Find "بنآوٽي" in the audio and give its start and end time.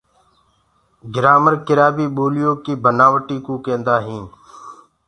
2.83-3.37